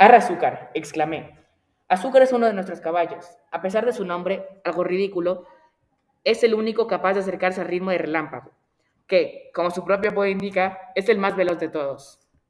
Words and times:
Arre 0.00 0.16
Azúcar, 0.16 0.70
exclamé. 0.72 1.36
Azúcar 1.86 2.22
es 2.22 2.32
uno 2.32 2.46
de 2.46 2.54
nuestros 2.54 2.80
caballos. 2.80 3.36
A 3.50 3.60
pesar 3.60 3.84
de 3.84 3.92
su 3.92 4.06
nombre, 4.06 4.48
algo 4.64 4.82
ridículo, 4.82 5.44
es 6.24 6.42
el 6.42 6.54
único 6.54 6.86
capaz 6.86 7.12
de 7.12 7.20
acercarse 7.20 7.60
al 7.60 7.68
ritmo 7.68 7.90
de 7.90 7.98
relámpago, 7.98 8.50
que, 9.06 9.50
como 9.52 9.70
su 9.70 9.84
propio 9.84 10.12
apodo 10.12 10.24
indica, 10.24 10.90
es 10.94 11.10
el 11.10 11.18
más 11.18 11.36
veloz 11.36 11.58
de 11.58 11.68
todos. 11.68 12.26